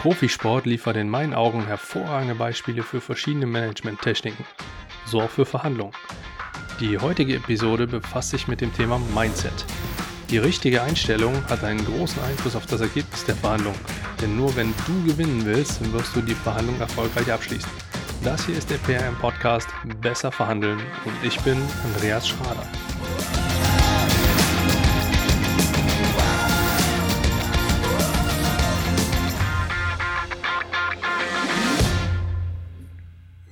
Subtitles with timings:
[0.00, 4.46] Profisport liefert in meinen Augen hervorragende Beispiele für verschiedene Management-Techniken,
[5.04, 5.92] so auch für Verhandlungen.
[6.80, 9.66] Die heutige Episode befasst sich mit dem Thema Mindset.
[10.30, 13.74] Die richtige Einstellung hat einen großen Einfluss auf das Ergebnis der Verhandlung,
[14.22, 17.70] denn nur wenn du gewinnen willst, wirst du die Verhandlung erfolgreich abschließen.
[18.24, 19.68] Das hier ist der PRM Podcast
[20.00, 22.66] Besser verhandeln und ich bin Andreas Schrader.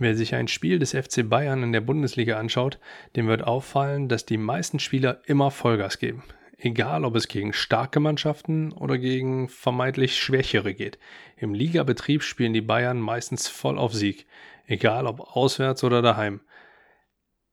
[0.01, 2.79] Wer sich ein Spiel des FC Bayern in der Bundesliga anschaut,
[3.17, 6.23] dem wird auffallen, dass die meisten Spieler immer Vollgas geben.
[6.57, 10.99] Egal, ob es gegen starke Mannschaften oder gegen vermeintlich schwächere geht.
[11.37, 14.27] Im Ligabetrieb spielen die Bayern meistens voll auf Sieg,
[14.67, 16.41] egal ob auswärts oder daheim.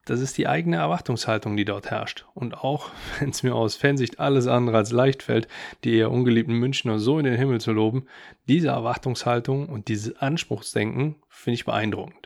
[0.06, 2.26] Das ist die eigene Erwartungshaltung, die dort herrscht.
[2.36, 5.48] Und auch wenn es mir aus Fansicht alles andere als leicht fällt,
[5.84, 8.06] die eher ungeliebten Münchner so in den Himmel zu loben,
[8.48, 12.25] diese Erwartungshaltung und dieses Anspruchsdenken finde ich beeindruckend.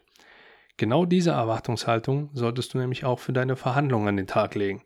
[0.79, 4.81] Genau diese Erwartungshaltung solltest du nämlich auch für deine Verhandlungen an den Tag legen.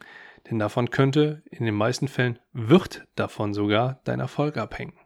[0.50, 4.98] Denn davon könnte, in den meisten Fällen wird davon sogar dein Erfolg abhängen.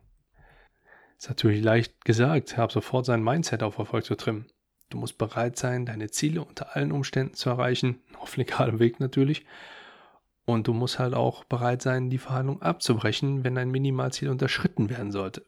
[1.18, 4.46] Ist natürlich leicht gesagt, hab sofort sein Mindset auf Erfolg zu trimmen.
[4.90, 9.46] Du musst bereit sein, deine Ziele unter allen Umständen zu erreichen, auf legalem Weg natürlich.
[10.46, 15.12] Und du musst halt auch bereit sein, die Verhandlung abzubrechen, wenn dein Minimalziel unterschritten werden
[15.12, 15.44] sollte.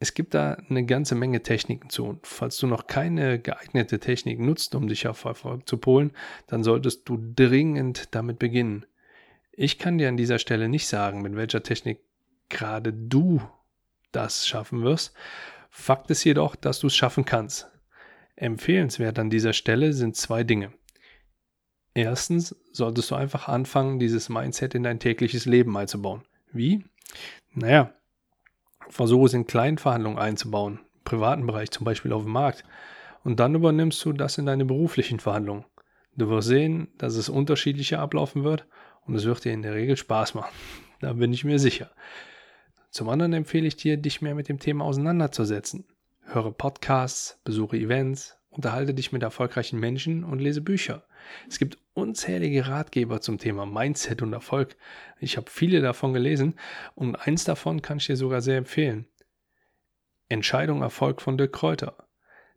[0.00, 2.06] Es gibt da eine ganze Menge Techniken zu.
[2.06, 6.12] Und falls du noch keine geeignete Technik nutzt, um dich auf Erfolg zu polen,
[6.46, 8.86] dann solltest du dringend damit beginnen.
[9.52, 12.00] Ich kann dir an dieser Stelle nicht sagen, mit welcher Technik
[12.48, 13.42] gerade du
[14.12, 15.14] das schaffen wirst.
[15.68, 17.68] Fakt ist jedoch, dass du es schaffen kannst.
[18.36, 20.72] Empfehlenswert an dieser Stelle sind zwei Dinge.
[21.92, 26.22] Erstens solltest du einfach anfangen, dieses Mindset in dein tägliches Leben einzubauen.
[26.52, 26.84] Wie?
[27.52, 27.92] Naja,
[28.88, 32.64] versuche es in kleinen Verhandlungen einzubauen, im privaten Bereich zum Beispiel auf dem Markt.
[33.24, 35.64] Und dann übernimmst du das in deine beruflichen Verhandlungen.
[36.16, 38.66] Du wirst sehen, dass es unterschiedlicher ablaufen wird
[39.06, 40.52] und es wird dir in der Regel Spaß machen.
[41.00, 41.92] Da bin ich mir sicher.
[42.90, 45.84] Zum anderen empfehle ich dir, dich mehr mit dem Thema auseinanderzusetzen.
[46.24, 51.04] Höre Podcasts, besuche Events, unterhalte dich mit erfolgreichen Menschen und lese Bücher.
[51.48, 54.76] Es gibt unzählige Ratgeber zum Thema Mindset und Erfolg.
[55.20, 56.54] Ich habe viele davon gelesen
[56.94, 59.06] und eins davon kann ich dir sogar sehr empfehlen.
[60.28, 61.96] Entscheidung Erfolg von Dirk Kräuter.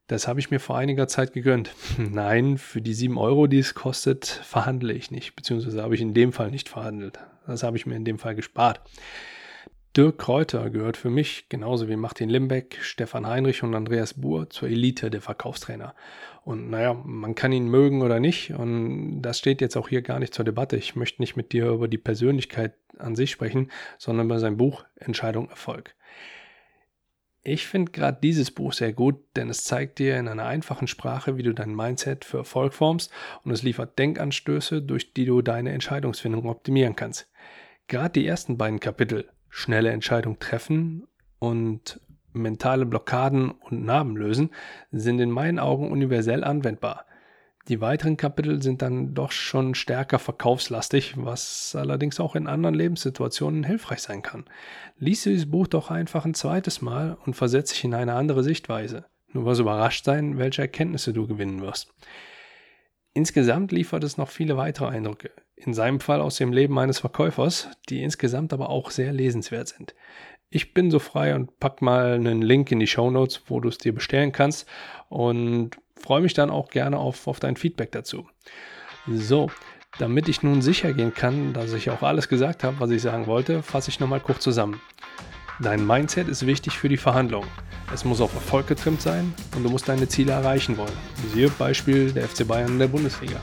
[0.07, 1.73] Das habe ich mir vor einiger Zeit gegönnt.
[1.97, 6.13] Nein, für die 7 Euro, die es kostet, verhandle ich nicht, beziehungsweise habe ich in
[6.13, 7.19] dem Fall nicht verhandelt.
[7.47, 8.81] Das habe ich mir in dem Fall gespart.
[9.97, 14.69] Dirk Kräuter gehört für mich, genauso wie Martin Limbeck, Stefan Heinrich und Andreas Buhr, zur
[14.69, 15.95] Elite der Verkaufstrainer.
[16.45, 18.53] Und naja, man kann ihn mögen oder nicht.
[18.53, 20.77] Und das steht jetzt auch hier gar nicht zur Debatte.
[20.77, 24.85] Ich möchte nicht mit dir über die Persönlichkeit an sich sprechen, sondern über sein Buch
[24.95, 25.93] Entscheidung Erfolg.
[27.43, 31.35] Ich finde gerade dieses Buch sehr gut, denn es zeigt dir in einer einfachen Sprache,
[31.35, 33.11] wie du dein Mindset für Erfolg formst
[33.43, 37.27] und es liefert Denkanstöße, durch die du deine Entscheidungsfindung optimieren kannst.
[37.87, 41.07] Gerade die ersten beiden Kapitel schnelle Entscheidung treffen
[41.37, 41.99] und
[42.33, 44.49] mentale Blockaden und Narben lösen,
[44.91, 47.05] sind in meinen Augen universell anwendbar.
[47.67, 53.63] Die weiteren Kapitel sind dann doch schon stärker verkaufslastig, was allerdings auch in anderen Lebenssituationen
[53.63, 54.45] hilfreich sein kann.
[54.97, 59.05] Lies dieses Buch doch einfach ein zweites Mal und versetze dich in eine andere Sichtweise.
[59.33, 61.93] Du wirst überrascht sein, welche Erkenntnisse du gewinnen wirst.
[63.13, 67.69] Insgesamt liefert es noch viele weitere Eindrücke, in seinem Fall aus dem Leben eines Verkäufers,
[67.89, 69.93] die insgesamt aber auch sehr lesenswert sind.
[70.49, 73.69] Ich bin so frei und pack mal einen Link in die Show Notes, wo du
[73.69, 74.67] es dir bestellen kannst
[75.09, 78.27] und freue mich dann auch gerne auf, auf dein Feedback dazu.
[79.07, 79.49] So,
[79.99, 83.27] damit ich nun sicher gehen kann, dass ich auch alles gesagt habe, was ich sagen
[83.27, 84.81] wollte, fasse ich nochmal kurz zusammen.
[85.61, 87.45] Dein Mindset ist wichtig für die Verhandlung.
[87.93, 90.91] Es muss auf Erfolg getrimmt sein und du musst deine Ziele erreichen wollen.
[91.33, 93.39] Siehe Beispiel der FC Bayern in der Bundesliga.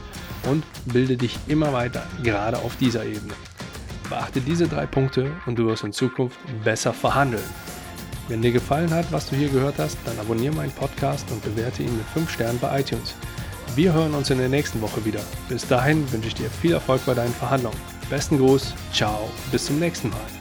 [0.50, 3.34] Und bilde dich immer weiter, gerade auf dieser Ebene.
[4.08, 7.44] Beachte diese drei Punkte und du wirst in Zukunft besser verhandeln.
[8.26, 11.84] Wenn dir gefallen hat, was du hier gehört hast, dann abonniere meinen Podcast und bewerte
[11.84, 13.14] ihn mit 5 Sternen bei iTunes.
[13.76, 15.20] Wir hören uns in der nächsten Woche wieder.
[15.48, 17.78] Bis dahin wünsche ich dir viel Erfolg bei deinen Verhandlungen.
[18.10, 20.37] Besten Gruß, ciao, bis zum nächsten Mal.